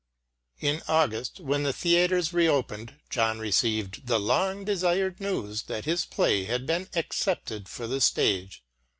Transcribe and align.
In 0.59 0.81
August, 0.87 1.39
when 1.39 1.61
the 1.61 1.71
theatres 1.71 2.33
re 2.33 2.47
opened, 2.47 2.95
John 3.11 3.37
received 3.37 4.07
the 4.07 4.19
long 4.19 4.65
desired 4.65 5.19
news 5.21 5.61
that 5.69 5.85
his 5.85 6.05
play 6.05 6.45
had 6.45 6.65
been 6.65 6.89
accepted 6.95 7.69
for 7.69 7.85
the 7.85 8.01
stage. 8.01 8.63